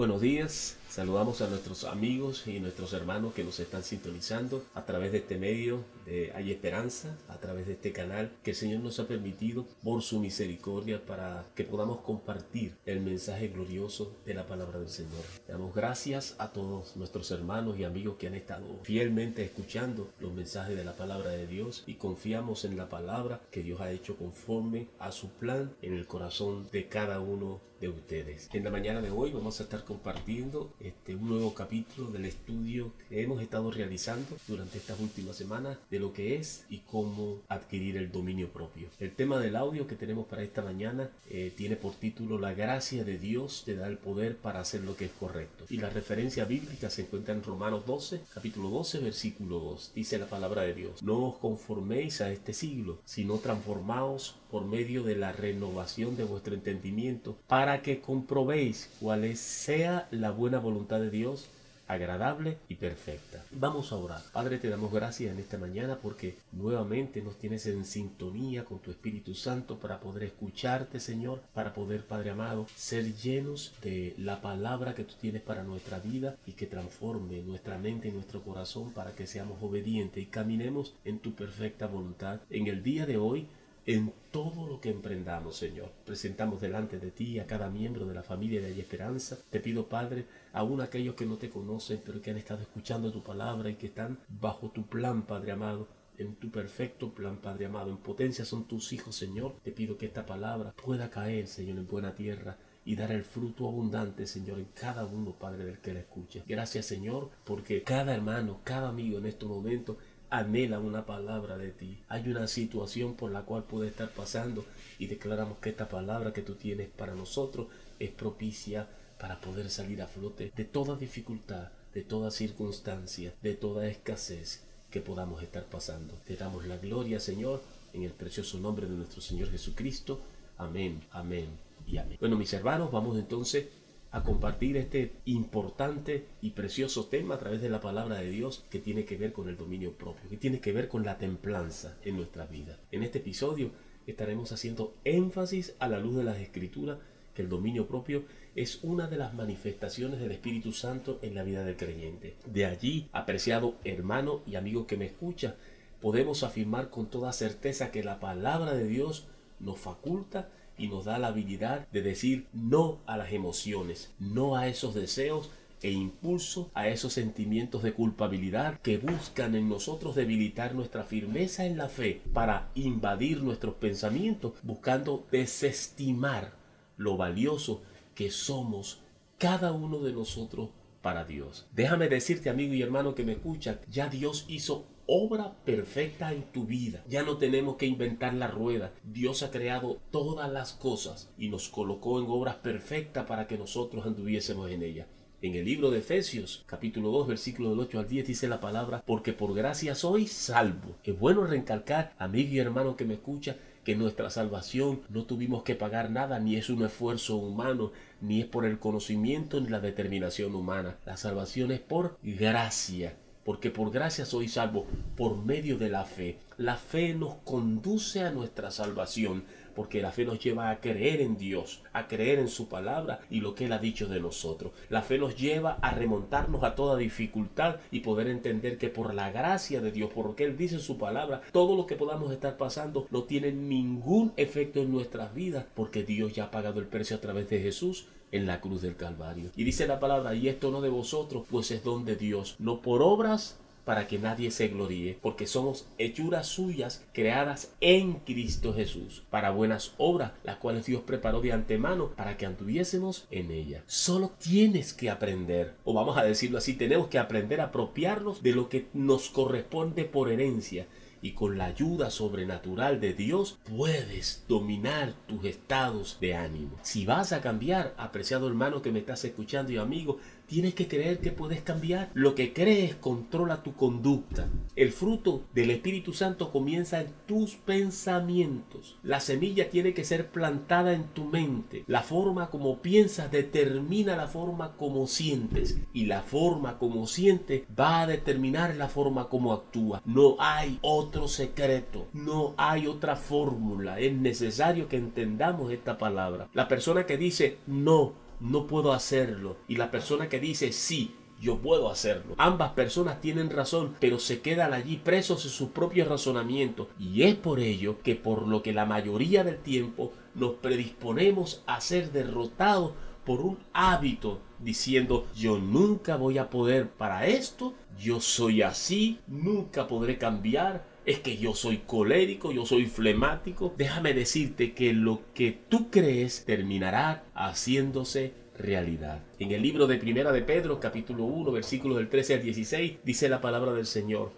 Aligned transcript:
Buenos 0.00 0.22
días, 0.22 0.78
saludamos 0.88 1.42
a 1.42 1.48
nuestros 1.50 1.84
amigos 1.84 2.46
y 2.46 2.58
nuestros 2.58 2.94
hermanos 2.94 3.34
que 3.34 3.44
nos 3.44 3.60
están 3.60 3.82
sintonizando 3.82 4.64
a 4.72 4.86
través 4.86 5.12
de 5.12 5.18
este 5.18 5.36
medio 5.36 5.84
de 6.06 6.32
Hay 6.34 6.50
Esperanza, 6.50 7.18
a 7.28 7.36
través 7.36 7.66
de 7.66 7.74
este 7.74 7.92
canal 7.92 8.32
que 8.42 8.52
el 8.52 8.56
Señor 8.56 8.80
nos 8.80 8.98
ha 8.98 9.06
permitido 9.06 9.66
por 9.84 10.00
su 10.00 10.18
misericordia 10.18 11.04
para 11.04 11.44
que 11.54 11.64
podamos 11.64 12.00
compartir 12.00 12.76
el 12.86 13.00
mensaje 13.02 13.48
glorioso 13.48 14.16
de 14.24 14.32
la 14.32 14.46
palabra 14.46 14.78
del 14.78 14.88
Señor. 14.88 15.20
Damos 15.46 15.74
gracias 15.74 16.34
a 16.38 16.48
todos 16.48 16.96
nuestros 16.96 17.30
hermanos 17.30 17.78
y 17.78 17.84
amigos 17.84 18.16
que 18.16 18.28
han 18.28 18.34
estado 18.34 18.64
fielmente 18.84 19.44
escuchando 19.44 20.08
los 20.18 20.32
mensajes 20.32 20.78
de 20.78 20.84
la 20.84 20.96
palabra 20.96 21.32
de 21.32 21.46
Dios 21.46 21.84
y 21.86 21.96
confiamos 21.96 22.64
en 22.64 22.78
la 22.78 22.88
palabra 22.88 23.42
que 23.50 23.62
Dios 23.62 23.82
ha 23.82 23.92
hecho 23.92 24.16
conforme 24.16 24.88
a 24.98 25.12
su 25.12 25.28
plan 25.28 25.74
en 25.82 25.92
el 25.92 26.06
corazón 26.06 26.70
de 26.72 26.88
cada 26.88 27.20
uno 27.20 27.60
de 27.80 27.88
ustedes. 27.88 28.48
En 28.52 28.64
la 28.64 28.70
mañana 28.70 29.00
de 29.00 29.10
hoy 29.10 29.32
vamos 29.32 29.58
a 29.58 29.62
estar 29.62 29.84
compartiendo 29.84 30.72
este, 30.80 31.14
un 31.14 31.28
nuevo 31.28 31.54
capítulo 31.54 32.10
del 32.10 32.26
estudio 32.26 32.92
que 33.08 33.22
hemos 33.22 33.40
estado 33.42 33.70
realizando 33.70 34.36
durante 34.46 34.78
estas 34.78 35.00
últimas 35.00 35.36
semanas 35.36 35.78
de 35.90 35.98
lo 35.98 36.12
que 36.12 36.36
es 36.36 36.64
y 36.68 36.78
cómo 36.78 37.38
adquirir 37.48 37.96
el 37.96 38.12
dominio 38.12 38.52
propio. 38.52 38.88
El 38.98 39.12
tema 39.12 39.38
del 39.38 39.56
audio 39.56 39.86
que 39.86 39.96
tenemos 39.96 40.26
para 40.26 40.42
esta 40.42 40.62
mañana 40.62 41.10
eh, 41.30 41.52
tiene 41.56 41.76
por 41.76 41.94
título 41.94 42.38
La 42.38 42.52
gracia 42.52 43.02
de 43.02 43.18
Dios 43.18 43.62
te 43.64 43.74
da 43.74 43.86
el 43.86 43.96
poder 43.96 44.36
para 44.36 44.60
hacer 44.60 44.82
lo 44.82 44.96
que 44.96 45.06
es 45.06 45.12
correcto. 45.12 45.64
Y 45.70 45.78
la 45.78 45.88
referencia 45.88 46.44
bíblica 46.44 46.90
se 46.90 47.02
encuentra 47.02 47.34
en 47.34 47.42
Romanos 47.42 47.86
12, 47.86 48.20
capítulo 48.34 48.68
12, 48.68 48.98
versículo 49.00 49.58
2. 49.58 49.92
Dice 49.94 50.18
la 50.18 50.26
palabra 50.26 50.62
de 50.62 50.74
Dios, 50.74 51.02
no 51.02 51.28
os 51.28 51.38
conforméis 51.38 52.20
a 52.20 52.30
este 52.30 52.52
siglo, 52.52 53.00
sino 53.06 53.38
transformaos 53.38 54.36
por 54.50 54.64
medio 54.66 55.02
de 55.04 55.16
la 55.16 55.32
renovación 55.32 56.16
de 56.16 56.24
vuestro 56.24 56.54
entendimiento 56.54 57.38
para 57.46 57.69
para 57.70 57.82
que 57.82 58.00
comprobéis 58.00 58.90
cuál 58.98 59.36
sea 59.36 60.08
la 60.10 60.32
buena 60.32 60.58
voluntad 60.58 60.98
de 60.98 61.08
Dios, 61.08 61.46
agradable 61.86 62.58
y 62.68 62.74
perfecta. 62.74 63.44
Vamos 63.52 63.92
a 63.92 63.96
orar. 63.96 64.22
Padre, 64.32 64.58
te 64.58 64.68
damos 64.68 64.92
gracias 64.92 65.30
en 65.30 65.38
esta 65.38 65.56
mañana 65.56 65.96
porque 66.02 66.34
nuevamente 66.50 67.22
nos 67.22 67.36
tienes 67.38 67.66
en 67.66 67.84
sintonía 67.84 68.64
con 68.64 68.80
tu 68.80 68.90
Espíritu 68.90 69.36
Santo 69.36 69.78
para 69.78 70.00
poder 70.00 70.24
escucharte, 70.24 70.98
Señor, 70.98 71.42
para 71.54 71.72
poder, 71.72 72.04
Padre 72.04 72.30
amado, 72.30 72.66
ser 72.74 73.14
llenos 73.14 73.72
de 73.84 74.16
la 74.18 74.40
palabra 74.40 74.96
que 74.96 75.04
tú 75.04 75.14
tienes 75.20 75.42
para 75.42 75.62
nuestra 75.62 76.00
vida 76.00 76.34
y 76.46 76.54
que 76.54 76.66
transforme 76.66 77.40
nuestra 77.42 77.78
mente 77.78 78.08
y 78.08 78.10
nuestro 78.10 78.42
corazón 78.42 78.90
para 78.92 79.14
que 79.14 79.28
seamos 79.28 79.62
obedientes 79.62 80.20
y 80.20 80.26
caminemos 80.26 80.92
en 81.04 81.20
tu 81.20 81.34
perfecta 81.34 81.86
voluntad. 81.86 82.40
En 82.50 82.66
el 82.66 82.82
día 82.82 83.06
de 83.06 83.16
hoy, 83.16 83.46
en 83.86 84.12
todo 84.30 84.66
lo 84.66 84.80
que 84.80 84.90
emprendamos, 84.90 85.56
Señor. 85.56 85.90
Presentamos 86.04 86.60
delante 86.60 86.98
de 86.98 87.10
ti 87.10 87.38
a 87.38 87.46
cada 87.46 87.70
miembro 87.70 88.06
de 88.06 88.14
la 88.14 88.22
familia 88.22 88.60
de 88.60 88.68
Hay 88.68 88.80
Esperanza. 88.80 89.38
Te 89.50 89.60
pido, 89.60 89.88
Padre, 89.88 90.26
aún 90.52 90.80
aquellos 90.80 91.14
que 91.14 91.26
no 91.26 91.36
te 91.38 91.50
conocen, 91.50 92.00
pero 92.04 92.20
que 92.20 92.30
han 92.30 92.36
estado 92.36 92.62
escuchando 92.62 93.10
tu 93.10 93.22
palabra 93.22 93.70
y 93.70 93.76
que 93.76 93.86
están 93.86 94.18
bajo 94.28 94.70
tu 94.70 94.86
plan, 94.86 95.22
Padre 95.22 95.52
amado, 95.52 95.88
en 96.18 96.36
tu 96.36 96.50
perfecto 96.50 97.12
plan, 97.12 97.38
Padre 97.38 97.66
amado. 97.66 97.90
En 97.90 97.96
potencia 97.96 98.44
son 98.44 98.64
tus 98.64 98.92
hijos, 98.92 99.16
Señor. 99.16 99.56
Te 99.62 99.72
pido 99.72 99.96
que 99.96 100.06
esta 100.06 100.26
palabra 100.26 100.72
pueda 100.72 101.10
caer, 101.10 101.46
Señor, 101.46 101.78
en 101.78 101.88
buena 101.88 102.14
tierra 102.14 102.58
y 102.84 102.96
dar 102.96 103.12
el 103.12 103.24
fruto 103.24 103.68
abundante, 103.68 104.26
Señor, 104.26 104.58
en 104.58 104.68
cada 104.74 105.04
uno, 105.04 105.32
Padre, 105.32 105.64
del 105.64 105.78
que 105.78 105.94
la 105.94 106.00
escuche. 106.00 106.42
Gracias, 106.46 106.86
Señor, 106.86 107.30
porque 107.44 107.82
cada 107.82 108.14
hermano, 108.14 108.60
cada 108.64 108.88
amigo 108.88 109.18
en 109.18 109.26
este 109.26 109.46
momento 109.46 109.98
anhela 110.30 110.78
una 110.78 111.04
palabra 111.04 111.58
de 111.58 111.72
ti. 111.72 111.98
Hay 112.08 112.28
una 112.28 112.46
situación 112.46 113.14
por 113.14 113.32
la 113.32 113.42
cual 113.42 113.64
puede 113.64 113.88
estar 113.88 114.10
pasando 114.10 114.64
y 114.98 115.06
declaramos 115.06 115.58
que 115.58 115.70
esta 115.70 115.88
palabra 115.88 116.32
que 116.32 116.42
tú 116.42 116.54
tienes 116.54 116.88
para 116.88 117.14
nosotros 117.14 117.66
es 117.98 118.10
propicia 118.10 118.88
para 119.18 119.40
poder 119.40 119.68
salir 119.70 120.00
a 120.00 120.06
flote 120.06 120.52
de 120.56 120.64
toda 120.64 120.96
dificultad, 120.96 121.68
de 121.92 122.02
toda 122.02 122.30
circunstancia, 122.30 123.34
de 123.42 123.54
toda 123.54 123.86
escasez 123.88 124.62
que 124.90 125.00
podamos 125.00 125.42
estar 125.42 125.64
pasando. 125.64 126.14
Te 126.26 126.36
damos 126.36 126.66
la 126.66 126.78
gloria, 126.78 127.20
Señor, 127.20 127.60
en 127.92 128.04
el 128.04 128.12
precioso 128.12 128.58
nombre 128.58 128.86
de 128.86 128.96
nuestro 128.96 129.20
Señor 129.20 129.50
Jesucristo. 129.50 130.20
Amén, 130.56 131.02
amén 131.10 131.48
y 131.86 131.98
amén. 131.98 132.16
Bueno, 132.20 132.36
mis 132.36 132.52
hermanos, 132.52 132.90
vamos 132.90 133.18
entonces 133.18 133.66
a 134.12 134.22
compartir 134.22 134.76
este 134.76 135.12
importante 135.24 136.26
y 136.40 136.50
precioso 136.50 137.06
tema 137.06 137.36
a 137.36 137.38
través 137.38 137.60
de 137.60 137.70
la 137.70 137.80
palabra 137.80 138.16
de 138.16 138.30
Dios 138.30 138.64
que 138.70 138.80
tiene 138.80 139.04
que 139.04 139.16
ver 139.16 139.32
con 139.32 139.48
el 139.48 139.56
dominio 139.56 139.92
propio, 139.92 140.28
que 140.28 140.36
tiene 140.36 140.60
que 140.60 140.72
ver 140.72 140.88
con 140.88 141.04
la 141.04 141.18
templanza 141.18 141.96
en 142.04 142.16
nuestra 142.16 142.46
vida. 142.46 142.78
En 142.90 143.02
este 143.02 143.18
episodio 143.18 143.70
estaremos 144.06 144.50
haciendo 144.52 144.94
énfasis 145.04 145.74
a 145.78 145.88
la 145.88 146.00
luz 146.00 146.16
de 146.16 146.24
las 146.24 146.38
escrituras 146.38 146.98
que 147.34 147.42
el 147.42 147.48
dominio 147.48 147.86
propio 147.86 148.24
es 148.56 148.80
una 148.82 149.06
de 149.06 149.16
las 149.16 149.34
manifestaciones 149.34 150.18
del 150.18 150.32
Espíritu 150.32 150.72
Santo 150.72 151.20
en 151.22 151.36
la 151.36 151.44
vida 151.44 151.64
del 151.64 151.76
creyente. 151.76 152.34
De 152.46 152.66
allí, 152.66 153.08
apreciado 153.12 153.76
hermano 153.84 154.42
y 154.46 154.56
amigo 154.56 154.88
que 154.88 154.96
me 154.96 155.06
escucha, 155.06 155.54
podemos 156.00 156.42
afirmar 156.42 156.90
con 156.90 157.06
toda 157.06 157.32
certeza 157.32 157.92
que 157.92 158.02
la 158.02 158.18
palabra 158.18 158.74
de 158.74 158.88
Dios 158.88 159.28
nos 159.60 159.78
faculta 159.78 160.48
y 160.80 160.88
nos 160.88 161.04
da 161.04 161.18
la 161.18 161.28
habilidad 161.28 161.86
de 161.92 162.02
decir 162.02 162.46
no 162.52 162.98
a 163.06 163.16
las 163.16 163.32
emociones, 163.32 164.10
no 164.18 164.56
a 164.56 164.66
esos 164.66 164.94
deseos 164.94 165.50
e 165.82 165.90
impulso 165.90 166.70
a 166.74 166.88
esos 166.88 167.12
sentimientos 167.12 167.82
de 167.82 167.92
culpabilidad 167.92 168.80
que 168.80 168.98
buscan 168.98 169.54
en 169.54 169.68
nosotros 169.68 170.14
debilitar 170.14 170.74
nuestra 170.74 171.04
firmeza 171.04 171.64
en 171.64 171.78
la 171.78 171.88
fe 171.88 172.20
para 172.32 172.70
invadir 172.74 173.42
nuestros 173.42 173.74
pensamientos, 173.76 174.54
buscando 174.62 175.26
desestimar 175.30 176.52
lo 176.96 177.16
valioso 177.16 177.82
que 178.14 178.30
somos 178.30 179.00
cada 179.38 179.72
uno 179.72 180.00
de 180.00 180.12
nosotros 180.12 180.70
para 181.00 181.24
Dios. 181.24 181.66
Déjame 181.72 182.08
decirte, 182.08 182.50
amigo 182.50 182.74
y 182.74 182.82
hermano 182.82 183.14
que 183.14 183.24
me 183.24 183.32
escucha, 183.32 183.80
ya 183.90 184.08
Dios 184.08 184.44
hizo 184.48 184.84
obra 185.12 185.52
perfecta 185.64 186.32
en 186.32 186.44
tu 186.52 186.66
vida. 186.66 187.02
Ya 187.08 187.24
no 187.24 187.36
tenemos 187.36 187.74
que 187.74 187.86
inventar 187.86 188.32
la 188.32 188.46
rueda. 188.46 188.92
Dios 189.02 189.42
ha 189.42 189.50
creado 189.50 189.98
todas 190.12 190.48
las 190.52 190.72
cosas 190.72 191.28
y 191.36 191.48
nos 191.48 191.68
colocó 191.68 192.20
en 192.20 192.26
obras 192.28 192.54
perfectas 192.56 193.26
para 193.26 193.48
que 193.48 193.58
nosotros 193.58 194.06
anduviésemos 194.06 194.70
en 194.70 194.84
ella. 194.84 195.08
En 195.42 195.56
el 195.56 195.64
libro 195.64 195.90
de 195.90 195.98
Efesios, 195.98 196.62
capítulo 196.64 197.10
2, 197.10 197.26
versículo 197.26 197.70
del 197.70 197.80
8 197.80 197.98
al 197.98 198.06
10, 198.06 198.26
dice 198.28 198.46
la 198.46 198.60
palabra, 198.60 199.02
porque 199.04 199.32
por 199.32 199.52
gracia 199.52 199.96
soy 199.96 200.28
salvo. 200.28 200.94
Es 201.02 201.18
bueno 201.18 201.44
recalcar, 201.44 202.14
amigo 202.18 202.52
y 202.52 202.58
hermano 202.60 202.94
que 202.94 203.04
me 203.04 203.14
escucha, 203.14 203.56
que 203.82 203.96
nuestra 203.96 204.30
salvación 204.30 205.00
no 205.08 205.24
tuvimos 205.24 205.64
que 205.64 205.74
pagar 205.74 206.12
nada, 206.12 206.38
ni 206.38 206.54
es 206.54 206.70
un 206.70 206.84
esfuerzo 206.84 207.36
humano, 207.36 207.90
ni 208.20 208.42
es 208.42 208.46
por 208.46 208.64
el 208.64 208.78
conocimiento 208.78 209.60
ni 209.60 209.70
la 209.70 209.80
determinación 209.80 210.54
humana. 210.54 210.98
La 211.04 211.16
salvación 211.16 211.72
es 211.72 211.80
por 211.80 212.16
gracia 212.22 213.16
porque 213.44 213.70
por 213.70 213.90
gracia 213.90 214.24
soy 214.24 214.48
salvo 214.48 214.86
por 215.16 215.36
medio 215.36 215.78
de 215.78 215.88
la 215.88 216.04
fe. 216.04 216.38
La 216.56 216.76
fe 216.76 217.14
nos 217.14 217.34
conduce 217.36 218.20
a 218.20 218.30
nuestra 218.30 218.70
salvación, 218.70 219.44
porque 219.74 220.02
la 220.02 220.10
fe 220.10 220.24
nos 220.24 220.38
lleva 220.38 220.70
a 220.70 220.80
creer 220.80 221.20
en 221.20 221.38
Dios, 221.38 221.82
a 221.92 222.06
creer 222.06 222.38
en 222.38 222.48
su 222.48 222.68
palabra 222.68 223.20
y 223.30 223.40
lo 223.40 223.54
que 223.54 223.64
Él 223.64 223.72
ha 223.72 223.78
dicho 223.78 224.08
de 224.08 224.20
nosotros. 224.20 224.72
La 224.88 225.02
fe 225.02 225.16
nos 225.16 225.36
lleva 225.36 225.78
a 225.80 225.92
remontarnos 225.92 226.62
a 226.64 226.74
toda 226.74 226.96
dificultad 226.96 227.76
y 227.90 228.00
poder 228.00 228.28
entender 228.28 228.78
que 228.78 228.88
por 228.88 229.14
la 229.14 229.30
gracia 229.30 229.80
de 229.80 229.92
Dios, 229.92 230.10
por 230.12 230.26
lo 230.26 230.36
que 230.36 230.44
Él 230.44 230.56
dice 230.56 230.74
en 230.74 230.80
su 230.80 230.98
palabra, 230.98 231.40
todo 231.52 231.76
lo 231.76 231.86
que 231.86 231.96
podamos 231.96 232.32
estar 232.32 232.56
pasando 232.56 233.06
no 233.10 233.24
tiene 233.24 233.52
ningún 233.52 234.32
efecto 234.36 234.80
en 234.80 234.90
nuestras 234.90 235.34
vidas, 235.34 235.64
porque 235.74 236.02
Dios 236.02 236.34
ya 236.34 236.44
ha 236.44 236.50
pagado 236.50 236.80
el 236.80 236.86
precio 236.86 237.16
a 237.16 237.20
través 237.20 237.48
de 237.48 237.60
Jesús 237.60 238.06
en 238.32 238.46
la 238.46 238.60
cruz 238.60 238.82
del 238.82 238.96
Calvario. 238.96 239.50
Y 239.56 239.64
dice 239.64 239.86
la 239.86 240.00
palabra, 240.00 240.34
y 240.34 240.48
esto 240.48 240.70
no 240.70 240.80
de 240.80 240.88
vosotros, 240.88 241.44
pues 241.50 241.70
es 241.70 241.84
don 241.84 242.04
de 242.04 242.16
Dios, 242.16 242.56
no 242.58 242.80
por 242.80 243.02
obras 243.02 243.56
para 243.84 244.06
que 244.06 244.18
nadie 244.18 244.50
se 244.50 244.68
gloríe, 244.68 245.18
porque 245.20 245.46
somos 245.46 245.86
hechuras 245.98 246.46
suyas 246.46 247.04
creadas 247.12 247.72
en 247.80 248.14
Cristo 248.20 248.72
Jesús, 248.72 249.24
para 249.30 249.50
buenas 249.50 249.94
obras, 249.98 250.32
las 250.44 250.58
cuales 250.58 250.86
Dios 250.86 251.02
preparó 251.02 251.40
de 251.40 251.52
antemano 251.52 252.10
para 252.10 252.36
que 252.36 252.46
anduviésemos 252.46 253.26
en 253.30 253.50
ella. 253.50 253.82
Solo 253.86 254.30
tienes 254.38 254.92
que 254.92 255.10
aprender, 255.10 255.74
o 255.84 255.92
vamos 255.92 256.16
a 256.16 256.22
decirlo 256.22 256.58
así, 256.58 256.74
tenemos 256.74 257.08
que 257.08 257.18
aprender 257.18 257.60
a 257.60 257.64
apropiarnos 257.64 258.42
de 258.42 258.52
lo 258.52 258.68
que 258.68 258.86
nos 258.92 259.28
corresponde 259.28 260.04
por 260.04 260.30
herencia 260.30 260.86
y 261.22 261.32
con 261.32 261.58
la 261.58 261.66
ayuda 261.66 262.10
sobrenatural 262.10 263.00
de 263.00 263.12
Dios 263.14 263.58
puedes 263.76 264.44
dominar 264.48 265.14
tus 265.26 265.44
estados 265.44 266.18
de 266.20 266.34
ánimo. 266.34 266.78
Si 266.82 267.04
vas 267.04 267.32
a 267.32 267.40
cambiar, 267.40 267.94
apreciado 267.98 268.48
hermano 268.48 268.82
que 268.82 268.92
me 268.92 269.00
estás 269.00 269.24
escuchando 269.24 269.72
y 269.72 269.76
amigo, 269.76 270.18
Tienes 270.50 270.74
que 270.74 270.88
creer 270.88 271.20
que 271.20 271.30
puedes 271.30 271.60
cambiar. 271.60 272.10
Lo 272.12 272.34
que 272.34 272.52
crees 272.52 272.96
controla 272.96 273.62
tu 273.62 273.74
conducta. 273.74 274.48
El 274.74 274.90
fruto 274.90 275.44
del 275.54 275.70
Espíritu 275.70 276.12
Santo 276.12 276.50
comienza 276.50 277.00
en 277.00 277.06
tus 277.24 277.54
pensamientos. 277.54 278.98
La 279.04 279.20
semilla 279.20 279.70
tiene 279.70 279.94
que 279.94 280.02
ser 280.02 280.30
plantada 280.30 280.92
en 280.92 281.04
tu 281.04 281.24
mente. 281.24 281.84
La 281.86 282.02
forma 282.02 282.50
como 282.50 282.78
piensas 282.78 283.30
determina 283.30 284.16
la 284.16 284.26
forma 284.26 284.72
como 284.76 285.06
sientes. 285.06 285.78
Y 285.92 286.06
la 286.06 286.22
forma 286.22 286.78
como 286.78 287.06
sientes 287.06 287.62
va 287.78 288.00
a 288.00 288.08
determinar 288.08 288.74
la 288.74 288.88
forma 288.88 289.28
como 289.28 289.52
actúa. 289.52 290.02
No 290.04 290.34
hay 290.40 290.80
otro 290.82 291.28
secreto. 291.28 292.08
No 292.12 292.54
hay 292.56 292.88
otra 292.88 293.14
fórmula. 293.14 294.00
Es 294.00 294.12
necesario 294.14 294.88
que 294.88 294.96
entendamos 294.96 295.70
esta 295.70 295.96
palabra. 295.96 296.48
La 296.54 296.66
persona 296.66 297.06
que 297.06 297.16
dice 297.16 297.58
no 297.68 298.29
no 298.40 298.66
puedo 298.66 298.92
hacerlo. 298.92 299.56
Y 299.68 299.76
la 299.76 299.90
persona 299.90 300.28
que 300.28 300.40
dice 300.40 300.72
sí, 300.72 301.14
yo 301.40 301.58
puedo 301.58 301.90
hacerlo. 301.90 302.34
Ambas 302.38 302.72
personas 302.72 303.20
tienen 303.20 303.50
razón, 303.50 303.94
pero 303.98 304.18
se 304.18 304.40
quedan 304.40 304.74
allí 304.74 304.96
presos 304.96 305.44
en 305.44 305.50
sus 305.50 305.70
propios 305.70 306.08
razonamientos. 306.08 306.88
Y 306.98 307.22
es 307.22 307.34
por 307.34 307.60
ello 307.60 308.02
que 308.02 308.14
por 308.14 308.46
lo 308.46 308.62
que 308.62 308.72
la 308.72 308.86
mayoría 308.86 309.44
del 309.44 309.58
tiempo 309.58 310.12
nos 310.34 310.52
predisponemos 310.54 311.62
a 311.66 311.80
ser 311.80 312.12
derrotados 312.12 312.92
por 313.24 313.40
un 313.40 313.58
hábito 313.72 314.40
diciendo 314.58 315.26
yo 315.34 315.58
nunca 315.58 316.16
voy 316.16 316.38
a 316.38 316.50
poder 316.50 316.88
para 316.90 317.26
esto, 317.26 317.74
yo 317.98 318.20
soy 318.20 318.62
así, 318.62 319.20
nunca 319.26 319.86
podré 319.86 320.18
cambiar, 320.18 320.86
es 321.06 321.18
que 321.20 321.36
yo 321.38 321.54
soy 321.54 321.78
colérico, 321.78 322.52
yo 322.52 322.66
soy 322.66 322.86
flemático. 322.86 323.74
Déjame 323.76 324.14
decirte 324.14 324.74
que 324.74 324.92
lo 324.92 325.22
que 325.34 325.58
tú 325.68 325.90
crees 325.90 326.44
terminará 326.44 327.24
haciéndose 327.34 328.32
realidad. 328.58 329.22
En 329.38 329.52
el 329.52 329.62
libro 329.62 329.86
de 329.86 329.96
Primera 329.96 330.32
de 330.32 330.42
Pedro, 330.42 330.80
capítulo 330.80 331.24
1, 331.24 331.50
versículos 331.52 331.96
del 331.96 332.08
13 332.08 332.34
al 332.34 332.42
16, 332.42 332.98
dice 333.04 333.28
la 333.28 333.40
palabra 333.40 333.72
del 333.72 333.86
Señor. 333.86 334.32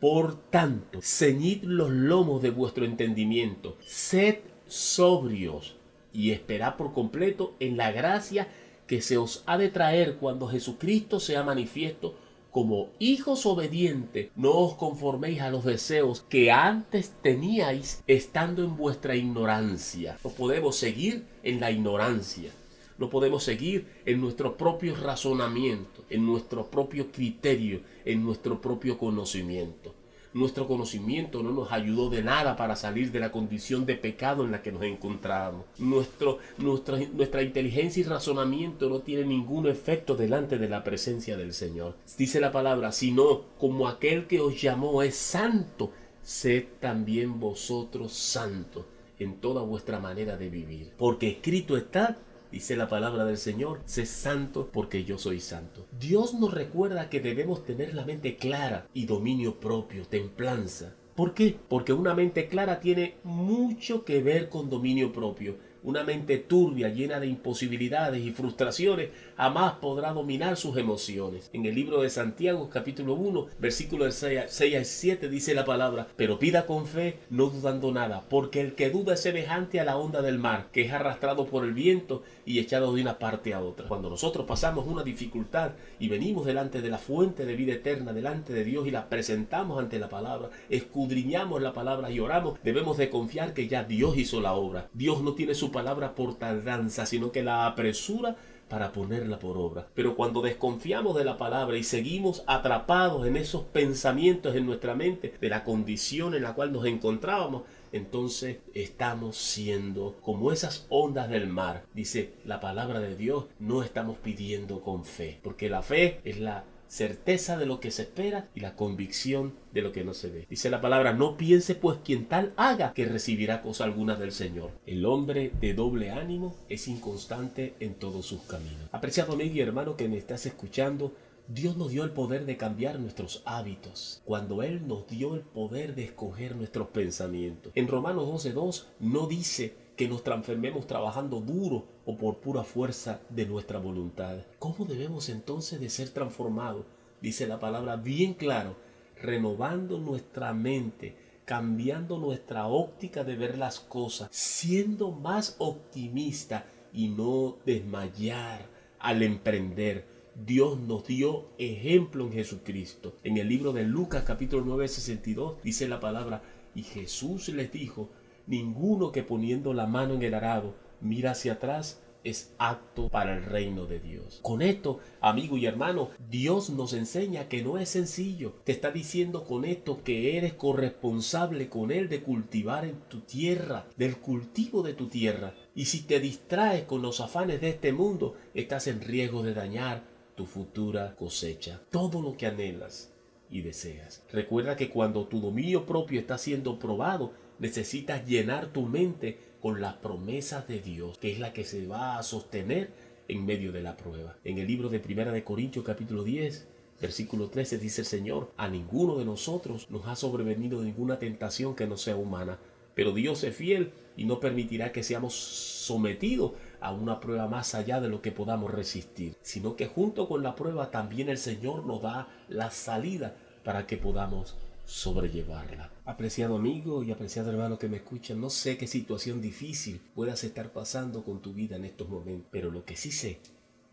Por 0.00 0.36
tanto, 0.50 1.00
ceñid 1.02 1.62
los 1.62 1.90
lomos 1.90 2.42
de 2.42 2.50
vuestro 2.50 2.84
entendimiento, 2.84 3.76
sed 3.80 4.38
sobrios 4.66 5.76
y 6.12 6.32
esperad 6.32 6.76
por 6.76 6.92
completo 6.92 7.54
en 7.60 7.76
la 7.76 7.92
gracia 7.92 8.48
que 8.86 9.00
se 9.00 9.18
os 9.18 9.42
ha 9.46 9.58
de 9.58 9.68
traer 9.68 10.16
cuando 10.16 10.48
Jesucristo 10.48 11.18
sea 11.20 11.42
manifiesto 11.42 12.14
como 12.56 12.88
hijos 12.98 13.44
obedientes, 13.44 14.30
no 14.34 14.52
os 14.52 14.76
conforméis 14.76 15.42
a 15.42 15.50
los 15.50 15.62
deseos 15.62 16.24
que 16.26 16.50
antes 16.50 17.12
teníais 17.20 18.02
estando 18.06 18.64
en 18.64 18.78
vuestra 18.78 19.14
ignorancia. 19.14 20.16
No 20.24 20.30
podemos 20.30 20.74
seguir 20.74 21.26
en 21.42 21.60
la 21.60 21.70
ignorancia. 21.70 22.50
No 22.96 23.10
podemos 23.10 23.44
seguir 23.44 23.86
en 24.06 24.22
nuestro 24.22 24.56
propio 24.56 24.96
razonamiento, 24.96 26.02
en 26.08 26.24
nuestro 26.24 26.70
propio 26.70 27.12
criterio, 27.12 27.82
en 28.06 28.24
nuestro 28.24 28.58
propio 28.58 28.96
conocimiento. 28.96 29.94
Nuestro 30.36 30.68
conocimiento 30.68 31.42
no 31.42 31.50
nos 31.50 31.72
ayudó 31.72 32.10
de 32.10 32.22
nada 32.22 32.56
para 32.56 32.76
salir 32.76 33.10
de 33.10 33.20
la 33.20 33.32
condición 33.32 33.86
de 33.86 33.94
pecado 33.96 34.44
en 34.44 34.52
la 34.52 34.60
que 34.60 34.70
nos 34.70 34.82
encontrábamos. 34.82 35.64
Nuestro, 35.78 36.40
nuestra, 36.58 36.98
nuestra 37.14 37.42
inteligencia 37.42 38.02
y 38.02 38.04
razonamiento 38.04 38.90
no 38.90 38.98
tienen 39.00 39.30
ningún 39.30 39.66
efecto 39.66 40.14
delante 40.14 40.58
de 40.58 40.68
la 40.68 40.84
presencia 40.84 41.38
del 41.38 41.54
Señor. 41.54 41.94
Dice 42.18 42.38
la 42.38 42.52
palabra, 42.52 42.92
sino 42.92 43.44
como 43.58 43.88
aquel 43.88 44.26
que 44.26 44.40
os 44.40 44.60
llamó 44.60 45.02
es 45.02 45.16
santo, 45.16 45.90
sed 46.22 46.64
también 46.80 47.40
vosotros 47.40 48.12
santos 48.12 48.84
en 49.18 49.36
toda 49.36 49.62
vuestra 49.62 50.00
manera 50.00 50.36
de 50.36 50.50
vivir. 50.50 50.90
Porque 50.98 51.30
escrito 51.30 51.78
está 51.78 52.18
Dice 52.56 52.74
la 52.74 52.88
palabra 52.88 53.26
del 53.26 53.36
Señor, 53.36 53.82
sé 53.84 54.06
santo 54.06 54.70
porque 54.72 55.04
yo 55.04 55.18
soy 55.18 55.40
santo. 55.40 55.86
Dios 56.00 56.32
nos 56.32 56.54
recuerda 56.54 57.10
que 57.10 57.20
debemos 57.20 57.66
tener 57.66 57.92
la 57.92 58.06
mente 58.06 58.36
clara 58.36 58.86
y 58.94 59.04
dominio 59.04 59.60
propio, 59.60 60.06
templanza. 60.06 60.94
¿Por 61.14 61.34
qué? 61.34 61.54
Porque 61.68 61.92
una 61.92 62.14
mente 62.14 62.48
clara 62.48 62.80
tiene 62.80 63.16
mucho 63.24 64.06
que 64.06 64.22
ver 64.22 64.48
con 64.48 64.70
dominio 64.70 65.12
propio. 65.12 65.58
Una 65.82 66.02
mente 66.02 66.38
turbia, 66.38 66.88
llena 66.88 67.20
de 67.20 67.26
imposibilidades 67.26 68.24
y 68.24 68.30
frustraciones, 68.30 69.10
jamás 69.36 69.74
podrá 69.74 70.12
dominar 70.12 70.56
sus 70.56 70.76
emociones. 70.76 71.50
En 71.52 71.66
el 71.66 71.74
libro 71.74 72.00
de 72.00 72.10
Santiago, 72.10 72.70
capítulo 72.70 73.14
1, 73.14 73.46
versículos 73.58 74.14
6 74.14 74.76
a 74.76 74.84
7, 74.84 75.28
dice 75.28 75.54
la 75.54 75.64
palabra, 75.64 76.06
pero 76.16 76.38
pida 76.38 76.66
con 76.66 76.86
fe, 76.86 77.18
no 77.30 77.50
dudando 77.50 77.92
nada, 77.92 78.24
porque 78.28 78.60
el 78.60 78.74
que 78.74 78.90
duda 78.90 79.14
es 79.14 79.20
semejante 79.20 79.78
a 79.78 79.84
la 79.84 79.98
onda 79.98 80.22
del 80.22 80.38
mar, 80.38 80.68
que 80.72 80.82
es 80.82 80.92
arrastrado 80.92 81.46
por 81.46 81.64
el 81.64 81.74
viento 81.74 82.22
y 82.46 82.58
echado 82.58 82.94
de 82.94 83.02
una 83.02 83.18
parte 83.18 83.52
a 83.52 83.60
otra. 83.60 83.88
Cuando 83.88 84.08
nosotros 84.08 84.46
pasamos 84.46 84.86
una 84.86 85.02
dificultad 85.02 85.72
y 85.98 86.08
venimos 86.08 86.46
delante 86.46 86.80
de 86.80 86.88
la 86.88 86.98
fuente 86.98 87.44
de 87.44 87.56
vida 87.56 87.74
eterna, 87.74 88.12
delante 88.12 88.52
de 88.52 88.64
Dios 88.64 88.86
y 88.86 88.90
la 88.90 89.08
presentamos 89.08 89.78
ante 89.78 89.98
la 89.98 90.08
palabra, 90.08 90.50
escudriñamos 90.70 91.60
la 91.60 91.72
palabra 91.72 92.10
y 92.10 92.20
oramos, 92.20 92.58
debemos 92.64 92.96
de 92.96 93.10
confiar 93.10 93.52
que 93.52 93.68
ya 93.68 93.84
Dios 93.84 94.16
hizo 94.16 94.40
la 94.40 94.54
obra. 94.54 94.88
Dios 94.94 95.22
no 95.22 95.34
tiene 95.34 95.54
su 95.54 95.70
palabra 95.70 96.14
por 96.14 96.36
tardanza, 96.36 97.04
sino 97.04 97.32
que 97.32 97.42
la 97.42 97.66
apresura 97.66 98.36
para 98.68 98.92
ponerla 98.92 99.38
por 99.38 99.56
obra. 99.58 99.88
Pero 99.94 100.16
cuando 100.16 100.42
desconfiamos 100.42 101.16
de 101.16 101.24
la 101.24 101.36
palabra 101.36 101.76
y 101.76 101.84
seguimos 101.84 102.42
atrapados 102.46 103.26
en 103.26 103.36
esos 103.36 103.62
pensamientos 103.64 104.56
en 104.56 104.66
nuestra 104.66 104.94
mente 104.94 105.34
de 105.40 105.48
la 105.48 105.64
condición 105.64 106.34
en 106.34 106.42
la 106.42 106.54
cual 106.54 106.72
nos 106.72 106.84
encontrábamos, 106.86 107.62
entonces 107.92 108.58
estamos 108.74 109.36
siendo 109.36 110.16
como 110.20 110.52
esas 110.52 110.86
ondas 110.88 111.28
del 111.28 111.46
mar. 111.48 111.84
Dice 111.94 112.34
la 112.44 112.60
palabra 112.60 113.00
de 113.00 113.16
Dios, 113.16 113.46
no 113.58 113.82
estamos 113.82 114.18
pidiendo 114.18 114.80
con 114.80 115.04
fe, 115.04 115.38
porque 115.42 115.70
la 115.70 115.82
fe 115.82 116.20
es 116.24 116.40
la 116.40 116.64
certeza 116.88 117.56
de 117.56 117.66
lo 117.66 117.80
que 117.80 117.90
se 117.90 118.02
espera 118.02 118.48
y 118.54 118.60
la 118.60 118.76
convicción 118.76 119.54
de 119.72 119.82
lo 119.82 119.92
que 119.92 120.04
no 120.04 120.14
se 120.14 120.30
ve. 120.30 120.46
Dice 120.48 120.70
la 120.70 120.80
palabra, 120.80 121.12
no 121.12 121.36
piense 121.36 121.74
pues 121.74 121.98
quien 122.04 122.26
tal 122.26 122.52
haga 122.56 122.92
que 122.92 123.06
recibirá 123.06 123.62
cosa 123.62 123.84
alguna 123.84 124.16
del 124.16 124.32
Señor. 124.32 124.70
El 124.86 125.04
hombre 125.04 125.52
de 125.60 125.74
doble 125.74 126.10
ánimo 126.10 126.56
es 126.68 126.88
inconstante 126.88 127.74
en 127.80 127.94
todos 127.94 128.26
sus 128.26 128.42
caminos. 128.42 128.88
Apreciado 128.92 129.34
amigo 129.34 129.54
y 129.54 129.60
hermano 129.60 129.96
que 129.96 130.08
me 130.08 130.18
estás 130.18 130.46
escuchando, 130.46 131.12
Dios 131.48 131.76
nos 131.76 131.90
dio 131.90 132.02
el 132.02 132.10
poder 132.10 132.44
de 132.44 132.56
cambiar 132.56 132.98
nuestros 132.98 133.42
hábitos, 133.44 134.20
cuando 134.24 134.64
Él 134.64 134.88
nos 134.88 135.06
dio 135.06 135.36
el 135.36 135.42
poder 135.42 135.94
de 135.94 136.04
escoger 136.04 136.56
nuestros 136.56 136.88
pensamientos. 136.88 137.72
En 137.76 137.86
Romanos 137.86 138.44
12.2 138.44 138.84
no 138.98 139.28
dice 139.28 139.76
que 139.96 140.08
nos 140.08 140.22
transformemos 140.22 140.86
trabajando 140.86 141.40
duro 141.40 141.86
o 142.04 142.16
por 142.16 142.36
pura 142.36 142.62
fuerza 142.62 143.20
de 143.30 143.46
nuestra 143.46 143.78
voluntad. 143.78 144.38
¿Cómo 144.58 144.84
debemos 144.84 145.28
entonces 145.28 145.80
de 145.80 145.88
ser 145.88 146.10
transformados? 146.10 146.84
Dice 147.22 147.46
la 147.46 147.58
palabra 147.58 147.96
bien 147.96 148.34
claro, 148.34 148.76
renovando 149.20 149.98
nuestra 149.98 150.52
mente, 150.52 151.16
cambiando 151.46 152.18
nuestra 152.18 152.66
óptica 152.66 153.24
de 153.24 153.36
ver 153.36 153.56
las 153.56 153.80
cosas, 153.80 154.28
siendo 154.30 155.10
más 155.10 155.56
optimista 155.58 156.66
y 156.92 157.08
no 157.08 157.56
desmayar 157.64 158.66
al 158.98 159.22
emprender. 159.22 160.04
Dios 160.44 160.78
nos 160.78 161.06
dio 161.06 161.46
ejemplo 161.56 162.26
en 162.26 162.32
Jesucristo. 162.32 163.14
En 163.24 163.38
el 163.38 163.48
libro 163.48 163.72
de 163.72 163.84
Lucas 163.84 164.24
capítulo 164.26 164.62
9, 164.66 164.88
62 164.88 165.62
dice 165.62 165.88
la 165.88 166.00
palabra, 166.00 166.42
y 166.74 166.82
Jesús 166.82 167.48
les 167.48 167.72
dijo, 167.72 168.10
ninguno 168.46 169.12
que 169.12 169.22
poniendo 169.22 169.72
la 169.74 169.86
mano 169.86 170.14
en 170.14 170.22
el 170.22 170.34
arado 170.34 170.74
mira 171.00 171.32
hacia 171.32 171.54
atrás 171.54 172.00
es 172.26 172.52
apto 172.58 173.08
para 173.08 173.36
el 173.36 173.44
reino 173.44 173.86
de 173.86 174.00
Dios. 174.00 174.40
Con 174.42 174.60
esto, 174.60 174.98
amigo 175.20 175.56
y 175.56 175.66
hermano, 175.66 176.10
Dios 176.28 176.70
nos 176.70 176.92
enseña 176.92 177.48
que 177.48 177.62
no 177.62 177.78
es 177.78 177.88
sencillo. 177.88 178.54
Te 178.64 178.72
está 178.72 178.90
diciendo 178.90 179.44
con 179.44 179.64
esto 179.64 180.02
que 180.02 180.36
eres 180.36 180.54
corresponsable 180.54 181.68
con 181.68 181.92
Él 181.92 182.08
de 182.08 182.22
cultivar 182.22 182.84
en 182.84 183.00
tu 183.08 183.20
tierra, 183.20 183.86
del 183.96 184.16
cultivo 184.16 184.82
de 184.82 184.94
tu 184.94 185.06
tierra. 185.06 185.54
Y 185.76 185.84
si 185.84 186.02
te 186.02 186.18
distraes 186.18 186.82
con 186.82 187.00
los 187.00 187.20
afanes 187.20 187.60
de 187.60 187.68
este 187.68 187.92
mundo, 187.92 188.34
estás 188.54 188.88
en 188.88 189.02
riesgo 189.02 189.44
de 189.44 189.54
dañar 189.54 190.02
tu 190.34 190.46
futura 190.46 191.14
cosecha. 191.14 191.80
Todo 191.90 192.20
lo 192.20 192.36
que 192.36 192.46
anhelas 192.46 193.15
y 193.50 193.62
deseas. 193.62 194.22
Recuerda 194.32 194.76
que 194.76 194.90
cuando 194.90 195.26
tu 195.26 195.40
dominio 195.40 195.86
propio 195.86 196.20
está 196.20 196.38
siendo 196.38 196.78
probado, 196.78 197.32
necesitas 197.58 198.26
llenar 198.26 198.68
tu 198.68 198.82
mente 198.82 199.38
con 199.60 199.80
las 199.80 199.94
promesas 199.94 200.68
de 200.68 200.80
Dios, 200.80 201.18
que 201.18 201.32
es 201.32 201.38
la 201.38 201.52
que 201.52 201.64
se 201.64 201.86
va 201.86 202.18
a 202.18 202.22
sostener 202.22 202.90
en 203.28 203.44
medio 203.44 203.72
de 203.72 203.82
la 203.82 203.96
prueba. 203.96 204.36
En 204.44 204.58
el 204.58 204.66
libro 204.66 204.88
de 204.88 205.00
Primera 205.00 205.32
de 205.32 205.44
Corintios 205.44 205.84
capítulo 205.84 206.22
10, 206.22 206.66
versículo 207.00 207.48
13 207.48 207.78
dice 207.78 208.02
el 208.02 208.06
Señor, 208.06 208.52
a 208.56 208.68
ninguno 208.68 209.16
de 209.16 209.24
nosotros 209.24 209.90
nos 209.90 210.06
ha 210.06 210.16
sobrevenido 210.16 210.82
ninguna 210.82 211.18
tentación 211.18 211.74
que 211.74 211.86
no 211.86 211.96
sea 211.96 212.16
humana, 212.16 212.58
pero 212.94 213.12
Dios 213.12 213.44
es 213.44 213.54
fiel 213.54 213.92
y 214.16 214.24
no 214.24 214.40
permitirá 214.40 214.92
que 214.92 215.02
seamos 215.02 215.34
sometidos 215.34 216.52
a 216.80 216.92
una 216.92 217.20
prueba 217.20 217.48
más 217.48 217.74
allá 217.74 218.00
de 218.00 218.08
lo 218.08 218.22
que 218.22 218.32
podamos 218.32 218.70
resistir, 218.70 219.36
sino 219.42 219.76
que 219.76 219.86
junto 219.86 220.28
con 220.28 220.42
la 220.42 220.54
prueba 220.54 220.90
también 220.90 221.28
el 221.28 221.38
Señor 221.38 221.84
nos 221.84 222.02
da 222.02 222.28
la 222.48 222.70
salida 222.70 223.36
para 223.64 223.86
que 223.86 223.96
podamos 223.96 224.56
sobrellevarla. 224.84 225.90
Apreciado 226.04 226.56
amigo 226.56 227.02
y 227.02 227.10
apreciado 227.10 227.50
hermano 227.50 227.78
que 227.78 227.88
me 227.88 227.96
escucha, 227.96 228.34
no 228.34 228.50
sé 228.50 228.78
qué 228.78 228.86
situación 228.86 229.40
difícil 229.40 230.00
puedas 230.14 230.44
estar 230.44 230.70
pasando 230.72 231.24
con 231.24 231.42
tu 231.42 231.52
vida 231.52 231.76
en 231.76 231.84
estos 231.84 232.08
momentos, 232.08 232.46
pero 232.50 232.70
lo 232.70 232.84
que 232.84 232.96
sí 232.96 233.10
sé 233.10 233.40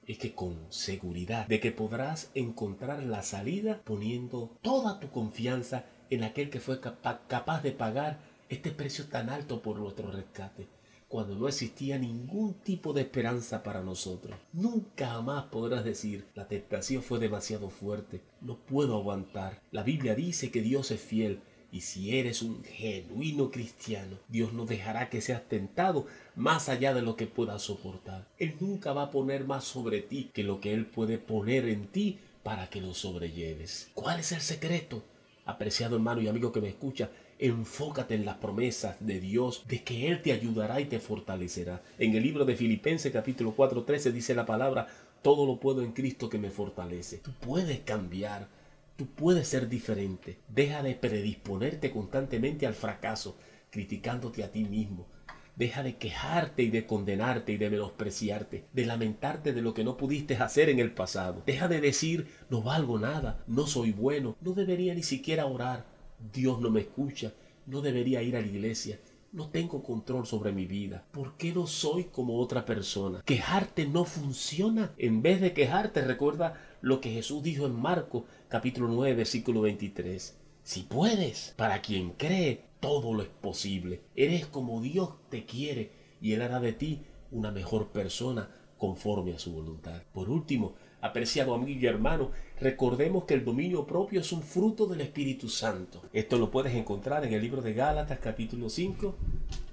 es 0.05 0.17
que 0.17 0.35
con 0.35 0.57
seguridad 0.69 1.47
de 1.47 1.59
que 1.59 1.71
podrás 1.71 2.29
encontrar 2.35 3.01
la 3.03 3.23
salida 3.23 3.81
poniendo 3.83 4.51
toda 4.61 4.99
tu 4.99 5.09
confianza 5.09 5.85
en 6.09 6.23
aquel 6.23 6.49
que 6.49 6.59
fue 6.59 6.79
capaz 6.79 7.63
de 7.63 7.71
pagar 7.71 8.19
este 8.49 8.71
precio 8.71 9.05
tan 9.05 9.29
alto 9.29 9.61
por 9.61 9.77
nuestro 9.77 10.11
rescate 10.11 10.67
cuando 11.13 11.35
no 11.35 11.47
existía 11.47 11.99
ningún 11.99 12.55
tipo 12.55 12.91
de 12.91 13.01
esperanza 13.01 13.61
para 13.61 13.83
nosotros. 13.83 14.35
Nunca 14.51 15.09
jamás 15.09 15.43
podrás 15.43 15.83
decir, 15.83 16.25
la 16.33 16.47
tentación 16.47 17.03
fue 17.03 17.19
demasiado 17.19 17.69
fuerte, 17.69 18.21
no 18.41 18.57
puedo 18.57 18.95
aguantar. 18.95 19.61
La 19.69 19.83
Biblia 19.83 20.15
dice 20.15 20.49
que 20.49 20.63
Dios 20.63 20.89
es 20.89 20.99
fiel 20.99 21.39
Y 21.71 21.81
si 21.81 22.17
eres 22.17 22.41
un 22.41 22.63
genuino 22.63 23.51
cristiano, 23.51 24.17
Dios 24.27 24.53
no 24.53 24.65
dejará 24.65 25.11
que 25.11 25.21
seas 25.21 25.47
tentado 25.47 26.07
más 26.35 26.67
allá 26.67 26.95
de 26.95 27.03
lo 27.03 27.15
que 27.15 27.27
puedas 27.27 27.61
soportar. 27.61 28.27
Él 28.39 28.55
nunca 28.59 28.91
va 28.91 29.03
a 29.03 29.11
poner 29.11 29.45
más 29.45 29.65
sobre 29.65 30.01
ti 30.01 30.31
que 30.33 30.41
lo 30.41 30.59
que 30.59 30.73
Él 30.73 30.87
puede 30.87 31.19
poner 31.19 31.69
en 31.69 31.85
ti 31.85 32.17
para 32.41 32.71
que 32.71 32.81
lo 32.81 32.95
sobrelleves. 32.95 33.91
¿Cuál 33.93 34.19
es 34.21 34.31
el 34.31 34.41
secreto? 34.41 35.03
Apreciado 35.45 35.95
hermano 35.95 36.21
y 36.21 36.27
amigo 36.27 36.51
que 36.51 36.61
me 36.61 36.69
escucha, 36.69 37.09
enfócate 37.39 38.15
en 38.15 38.25
las 38.25 38.37
promesas 38.37 38.95
de 38.99 39.19
Dios, 39.19 39.63
de 39.67 39.83
que 39.83 40.07
Él 40.07 40.21
te 40.21 40.31
ayudará 40.31 40.79
y 40.79 40.85
te 40.85 40.99
fortalecerá. 40.99 41.81
En 41.97 42.15
el 42.15 42.23
libro 42.23 42.45
de 42.45 42.55
Filipenses 42.55 43.11
capítulo 43.11 43.55
4:13 43.55 44.11
dice 44.11 44.35
la 44.35 44.45
palabra, 44.45 44.87
todo 45.21 45.45
lo 45.45 45.59
puedo 45.59 45.83
en 45.83 45.91
Cristo 45.91 46.29
que 46.29 46.37
me 46.37 46.49
fortalece. 46.49 47.17
Tú 47.17 47.31
puedes 47.41 47.79
cambiar 47.79 48.47
Tú 48.95 49.07
puedes 49.07 49.47
ser 49.47 49.69
diferente. 49.69 50.37
Deja 50.47 50.83
de 50.83 50.93
predisponerte 50.93 51.91
constantemente 51.91 52.67
al 52.67 52.75
fracaso, 52.75 53.37
criticándote 53.71 54.43
a 54.43 54.51
ti 54.51 54.65
mismo. 54.65 55.07
Deja 55.55 55.83
de 55.83 55.97
quejarte 55.97 56.63
y 56.63 56.69
de 56.69 56.87
condenarte 56.87 57.51
y 57.51 57.57
de 57.57 57.69
menospreciarte, 57.69 58.65
de 58.73 58.85
lamentarte 58.85 59.53
de 59.53 59.61
lo 59.61 59.73
que 59.73 59.83
no 59.83 59.97
pudiste 59.97 60.35
hacer 60.35 60.69
en 60.69 60.79
el 60.79 60.91
pasado. 60.91 61.43
Deja 61.45 61.67
de 61.67 61.79
decir, 61.79 62.27
no 62.49 62.63
valgo 62.63 62.97
nada, 62.97 63.43
no 63.47 63.67
soy 63.67 63.91
bueno, 63.91 64.35
no 64.41 64.53
debería 64.53 64.95
ni 64.95 65.03
siquiera 65.03 65.45
orar, 65.45 65.85
Dios 66.33 66.59
no 66.59 66.71
me 66.71 66.81
escucha, 66.81 67.33
no 67.67 67.81
debería 67.81 68.23
ir 68.23 68.35
a 68.35 68.41
la 68.41 68.47
iglesia, 68.47 68.99
no 69.31 69.49
tengo 69.49 69.83
control 69.83 70.25
sobre 70.25 70.51
mi 70.51 70.65
vida. 70.65 71.05
¿Por 71.11 71.37
qué 71.37 71.53
no 71.53 71.67
soy 71.67 72.05
como 72.05 72.39
otra 72.39 72.65
persona? 72.65 73.21
Quejarte 73.25 73.85
no 73.87 74.05
funciona. 74.05 74.93
En 74.97 75.21
vez 75.21 75.41
de 75.41 75.53
quejarte, 75.53 76.01
recuerda 76.01 76.61
lo 76.81 77.01
que 77.01 77.11
Jesús 77.11 77.41
dijo 77.41 77.65
en 77.65 77.75
Marcos 77.75 78.23
capítulo 78.47 78.87
9, 78.89 79.15
versículo 79.15 79.61
23. 79.61 80.37
Si 80.63 80.81
puedes, 80.83 81.53
para 81.57 81.81
quien 81.81 82.11
cree, 82.11 82.61
todo 82.83 83.13
lo 83.13 83.23
es 83.23 83.29
posible. 83.29 84.01
Eres 84.13 84.45
como 84.45 84.81
Dios 84.81 85.11
te 85.29 85.45
quiere 85.45 85.91
y 86.21 86.33
Él 86.33 86.41
hará 86.41 86.59
de 86.59 86.73
ti 86.73 86.99
una 87.31 87.49
mejor 87.49 87.93
persona 87.93 88.49
conforme 88.77 89.33
a 89.33 89.39
su 89.39 89.53
voluntad. 89.53 90.01
Por 90.13 90.29
último, 90.29 90.73
apreciado 90.99 91.53
amigo 91.53 91.79
y 91.79 91.85
hermano, 91.85 92.31
recordemos 92.59 93.23
que 93.23 93.35
el 93.35 93.45
dominio 93.45 93.87
propio 93.87 94.19
es 94.19 94.33
un 94.33 94.43
fruto 94.43 94.85
del 94.85 94.99
Espíritu 94.99 95.47
Santo. 95.47 96.01
Esto 96.11 96.37
lo 96.37 96.51
puedes 96.51 96.75
encontrar 96.75 97.23
en 97.23 97.31
el 97.31 97.41
libro 97.41 97.61
de 97.61 97.73
Gálatas 97.73 98.19
capítulo 98.19 98.69
5, 98.69 99.15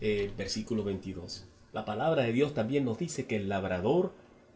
eh, 0.00 0.30
versículo 0.38 0.84
22. 0.84 1.48
La 1.72 1.84
palabra 1.84 2.22
de 2.22 2.32
Dios 2.32 2.54
también 2.54 2.84
nos 2.84 2.96
dice 3.00 3.26
que 3.26 3.34
el 3.34 3.48
labrador, 3.48 4.12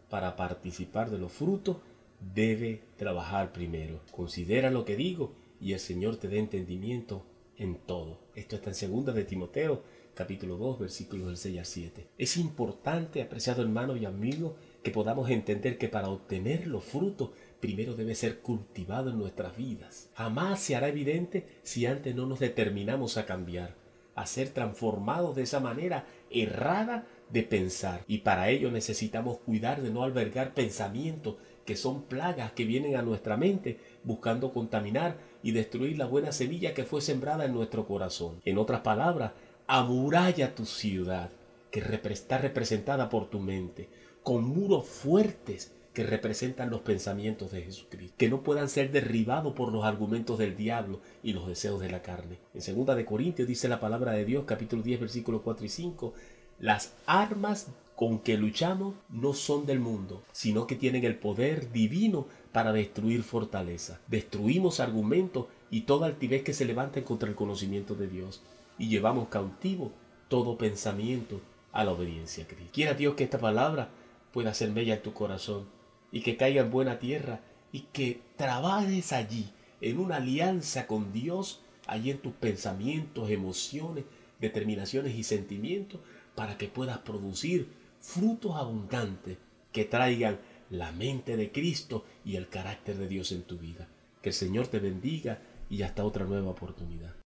para 0.09 0.37
participar 0.37 1.11
de 1.11 1.19
los 1.19 1.33
frutos, 1.33 1.79
debe 2.21 2.83
trabajar 2.99 3.53
primero. 3.53 3.99
Considera 4.13 4.71
lo 4.71 4.85
que 4.85 4.95
digo 4.95 5.33
y 5.61 5.73
el 5.73 5.81
Señor 5.81 6.19
te 6.19 6.29
dé 6.29 6.39
entendimiento 6.39 7.25
en 7.59 7.77
todo. 7.77 8.19
Esto 8.35 8.57
está 8.57 8.71
en 8.71 8.75
segunda 8.75 9.13
de 9.13 9.25
Timoteo, 9.25 9.83
capítulo 10.15 10.57
2, 10.57 10.81
versículos 10.81 11.27
del 11.27 11.37
6 11.37 11.59
al 11.59 11.67
7. 11.67 12.07
Es 12.19 12.37
importante, 12.37 13.23
apreciado 13.23 13.63
hermano 13.63 13.97
y 13.97 14.05
amigo, 14.05 14.57
que 14.83 14.91
podamos 14.91 15.31
entender 15.31 15.79
que 15.79 15.89
para 15.89 16.09
obtener 16.09 16.67
los 16.67 16.85
frutos 16.85 17.31
primero 17.61 17.95
debe 17.95 18.15
ser 18.15 18.41
cultivado 18.41 19.11
en 19.11 19.19
nuestras 19.19 19.57
vidas. 19.57 20.11
Jamás 20.15 20.61
se 20.61 20.77
hará 20.77 20.89
evidente 20.89 21.47
si 21.63 21.87
antes 21.87 22.15
no 22.15 22.27
nos 22.27 22.41
determinamos 22.41 23.17
a 23.17 23.27
cambiar, 23.27 23.75
a 24.15 24.27
ser 24.27 24.51
transformados 24.51 25.35
de 25.35 25.43
esa 25.43 25.61
manera 25.61 26.07
errada 26.31 27.07
de 27.31 27.43
pensar. 27.43 28.05
Y 28.07 28.19
para 28.19 28.51
ello 28.51 28.71
necesitamos 28.71 29.39
cuidar 29.39 29.83
de 29.83 29.91
no 29.91 30.03
albergar 30.03 30.55
pensamientos 30.55 31.37
que 31.65 31.77
son 31.77 32.03
plagas 32.03 32.53
que 32.53 32.67
vienen 32.67 32.97
a 32.97 33.03
nuestra 33.03 33.37
mente 33.37 33.79
buscando 34.05 34.53
contaminar 34.53 35.17
y 35.45 35.53
destruir 35.53 35.99
la 35.99 36.07
buena 36.07 36.33
semilla 36.33 36.73
que 36.73 36.85
fue 36.85 37.03
sembrada 37.03 37.45
en 37.45 37.53
nuestro 37.53 37.87
corazón. 37.87 38.41
En 38.47 38.57
otras 38.57 38.81
palabras, 38.81 39.33
amuralla 39.67 40.55
tu 40.55 40.65
ciudad, 40.65 41.29
que 41.71 41.81
está 42.11 42.39
representada 42.39 43.11
por 43.11 43.29
tu 43.29 43.41
mente, 43.41 43.91
con 44.23 44.45
muros 44.45 44.87
fuertes 44.87 45.71
que 45.93 46.03
representan 46.03 46.71
los 46.71 46.81
pensamientos 46.81 47.53
de 47.53 47.61
Jesucristo, 47.61 48.15
que 48.17 48.31
no 48.31 48.43
puedan 48.43 48.71
ser 48.71 48.91
derribados 48.91 49.53
por 49.53 49.71
los 49.71 49.85
argumentos 49.85 50.39
del 50.39 50.57
diablo 50.57 51.01
y 51.23 51.35
los 51.35 51.47
deseos 51.47 51.79
de 51.79 51.91
la 51.91 52.01
carne. 52.01 52.39
En 52.55 52.63
segunda 52.63 52.95
de 52.95 53.05
Corintios 53.05 53.47
dice 53.47 53.69
la 53.69 53.81
palabra 53.81 54.13
de 54.13 54.25
Dios, 54.25 54.45
capítulo 54.47 54.83
10, 54.83 54.99
versículos 54.99 55.43
4 55.45 55.67
y 55.67 55.69
5, 55.69 56.15
las 56.59 56.95
armas 57.05 57.69
con 57.97 58.19
que 58.19 58.37
luchamos 58.37 58.95
no 59.09 59.35
son 59.35 59.67
del 59.67 59.79
mundo, 59.79 60.23
sino 60.33 60.67
que 60.67 60.75
tienen 60.77 61.05
el 61.05 61.17
poder 61.17 61.71
divino 61.73 62.27
para 62.53 62.73
destruir 62.73 63.23
fortaleza. 63.23 64.01
Destruimos 64.09 64.81
argumentos 64.81 65.47
y 65.71 65.83
toda 65.83 66.07
altivez 66.07 66.43
que 66.43 66.55
se 66.55 66.65
levanta 66.65 67.03
contra 67.05 67.29
el 67.29 67.35
conocimiento 67.35 67.95
de 67.95 68.09
Dios 68.09 68.43
y 68.79 68.89
llevamos 68.89 69.29
cautivo 69.29 69.93
todo 70.29 70.59
pensamiento 70.59 71.41
a 71.73 71.85
la 71.85 71.93
obediencia 71.93 72.45
a 72.45 72.47
Cristo. 72.47 72.71
Quiera 72.73 72.95
Dios 72.95 73.15
que 73.15 73.25
esta 73.25 73.39
palabra 73.39 73.91
pueda 74.33 74.55
ser 74.55 74.71
bella 74.73 74.95
en 74.95 75.03
tu 75.03 75.13
corazón 75.13 75.67
y 76.11 76.23
que 76.23 76.37
caiga 76.37 76.63
en 76.63 76.71
buena 76.71 76.99
tierra 76.99 77.41
y 77.73 77.81
que 77.93 78.21
trabajes 78.37 79.13
allí 79.13 79.51
en 79.81 79.99
una 79.99 80.17
alianza 80.17 80.87
con 80.87 81.13
Dios, 81.13 81.61
allí 81.87 82.11
en 82.11 82.19
tus 82.19 82.33
pensamientos, 82.33 83.31
emociones, 83.31 84.05
determinaciones 84.41 85.15
y 85.15 85.23
sentimientos, 85.23 86.01
para 86.35 86.57
que 86.57 86.69
puedas 86.69 86.99
producir 86.99 87.69
frutos 88.05 88.55
abundantes 88.57 89.39
que 89.73 89.85
traigan 89.85 90.39
la 90.71 90.93
mente 90.93 91.37
de 91.37 91.51
Cristo 91.51 92.05
y 92.25 92.37
el 92.37 92.49
carácter 92.49 92.97
de 92.97 93.09
Dios 93.09 93.33
en 93.33 93.43
tu 93.43 93.59
vida. 93.59 93.89
Que 94.23 94.29
el 94.29 94.35
Señor 94.35 94.69
te 94.69 94.79
bendiga 94.79 95.41
y 95.71 95.83
hasta 95.83 96.05
otra 96.05 96.25
nueva 96.25 96.51
oportunidad. 96.51 97.15